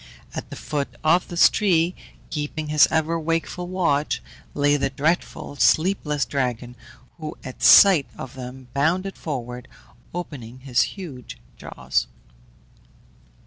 At 0.33 0.49
the 0.49 0.55
foot 0.55 0.97
of 1.03 1.27
this 1.27 1.47
tree, 1.47 1.93
keeping 2.31 2.69
his 2.69 2.87
ever 2.89 3.19
wakeful 3.19 3.67
watch, 3.67 4.19
lay 4.55 4.75
the 4.75 4.89
dreadful, 4.89 5.57
sleepless 5.57 6.25
dragon, 6.25 6.75
who 7.19 7.37
at 7.43 7.61
sight 7.61 8.07
of 8.17 8.33
them 8.33 8.69
bounded 8.73 9.15
forward, 9.15 9.67
opening 10.11 10.61
his 10.61 10.81
huge 10.97 11.37
jaws. 11.55 12.07